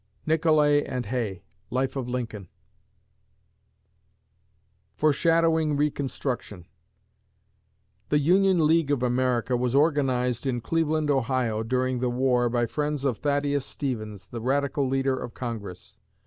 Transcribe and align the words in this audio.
NICHOLAY 0.25 0.83
AND 0.83 1.05
HAY 1.05 1.43
(Life 1.69 1.95
of 1.95 2.07
Lincoln) 2.09 2.47
FORESHADOWING 4.95 5.77
RECONSTRUCTION 5.77 6.65
The 8.09 8.17
Union 8.17 8.65
League 8.65 8.89
of 8.89 9.03
America 9.03 9.55
was 9.55 9.75
organized 9.75 10.47
in 10.47 10.59
Cleveland, 10.59 11.11
Ohio, 11.11 11.61
during 11.61 11.99
the 11.99 12.09
war 12.09 12.49
by 12.49 12.65
friends 12.65 13.05
of 13.05 13.19
Thaddeus 13.19 13.63
Stevens, 13.67 14.29
the 14.29 14.41
Radical 14.41 14.87
leader 14.87 15.15
of 15.15 15.35
Congress. 15.35 15.97